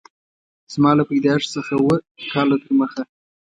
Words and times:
زما 0.73 0.91
له 0.99 1.03
پیدایښت 1.09 1.47
څخه 1.55 1.73
اووه 1.79 1.95
کاله 2.31 2.55
تر 2.63 2.71
مخه 2.79 3.01